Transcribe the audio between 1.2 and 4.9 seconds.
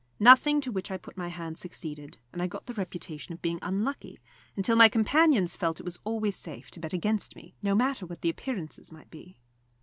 hand succeeded, and I got the reputation of being unlucky, until my